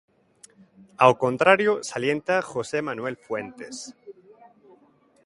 Ao 1.03 1.13
contrario, 1.23 1.71
salienta 1.91 2.35
José 2.51 2.77
Manuel 2.87 3.15
Fuentes. 3.25 3.77